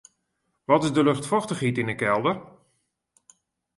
[0.69, 2.37] Wat is de luchtfochtichheid yn 'e kelder?